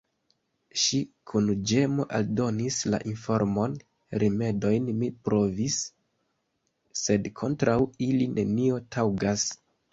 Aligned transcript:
Ŝi 0.83 0.99
kun 1.31 1.49
ĝemo 1.71 2.05
aldonis 2.19 2.77
la 2.95 3.01
informon: 3.11 3.77
"Rimedojn 4.25 4.91
mi 5.03 5.13
provis, 5.29 5.79
sed 7.05 7.33
kontraŭ 7.43 7.79
ili, 8.11 8.33
nenio 8.37 8.85
taŭgas." 8.99 9.49